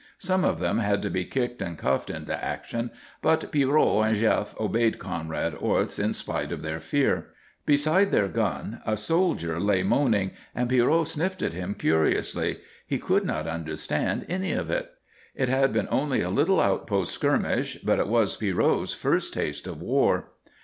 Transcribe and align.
Some 0.17 0.43
of 0.43 0.57
them 0.57 0.79
had 0.79 1.03
to 1.03 1.11
be 1.11 1.25
kicked 1.25 1.61
and 1.61 1.77
cuffed 1.77 2.09
into 2.09 2.33
action, 2.43 2.89
but 3.21 3.51
Pierrot 3.51 4.03
and 4.07 4.15
Jef 4.15 4.59
obeyed 4.59 4.97
Conrad 4.97 5.53
Orts 5.53 5.99
in 5.99 6.13
spite 6.13 6.51
of 6.51 6.63
their 6.63 6.79
fear. 6.79 7.27
Beside 7.67 8.09
their 8.09 8.27
gun 8.27 8.81
a 8.83 8.97
soldier 8.97 9.59
lay 9.59 9.83
moaning, 9.83 10.31
and 10.55 10.69
Pierrot 10.71 11.05
sniffed 11.05 11.43
at 11.43 11.53
him 11.53 11.75
curiously. 11.75 12.61
He 12.87 12.97
could 12.97 13.25
not 13.25 13.45
understand 13.45 14.25
any 14.27 14.53
of 14.53 14.71
it. 14.71 14.89
It 15.35 15.49
had 15.49 15.71
been 15.71 15.87
only 15.91 16.21
a 16.21 16.31
little 16.31 16.59
outpost 16.59 17.11
skirmish, 17.13 17.77
but 17.83 17.99
it 17.99 18.07
was 18.07 18.35
Pierrot's 18.35 18.93
first 18.93 19.35
taste 19.35 19.67
of 19.67 19.83
war. 19.83 20.29